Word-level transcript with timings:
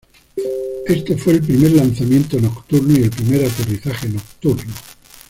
Este 0.87 1.15
fue 1.15 1.33
el 1.33 1.41
primer 1.43 1.73
lanzamiento 1.73 2.39
nocturno 2.39 2.91
y 2.97 3.03
el 3.03 3.11
primer 3.11 3.45
aterrizaje 3.45 4.09
nocturno. 4.09 4.73